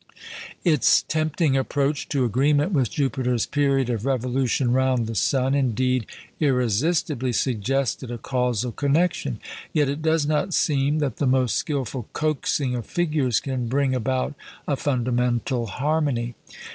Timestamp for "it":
9.89-10.01